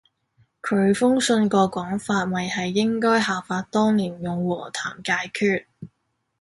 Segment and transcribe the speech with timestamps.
[0.63, 5.65] 佢封信個講法咪係應該效法當年用和談解決